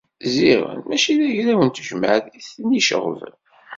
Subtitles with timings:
[0.35, 3.35] Ziɣen mačči d agraw n tejmeɛt i ten-iceɣben.